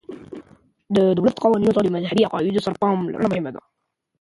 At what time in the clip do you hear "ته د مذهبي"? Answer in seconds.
1.77-2.23